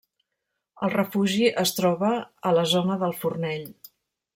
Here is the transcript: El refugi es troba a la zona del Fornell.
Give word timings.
El 0.87 0.93
refugi 0.93 1.51
es 1.65 1.75
troba 1.81 2.11
a 2.53 2.57
la 2.61 2.67
zona 2.77 3.01
del 3.07 3.19
Fornell. 3.23 3.73